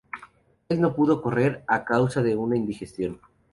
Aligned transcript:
En 0.69 0.77
el 0.77 0.81
no 0.81 0.95
pudo 0.95 1.21
correr 1.21 1.63
a 1.67 1.83
causa 1.85 2.23
de 2.23 2.35
una 2.35 2.57
indigestión. 2.57 3.21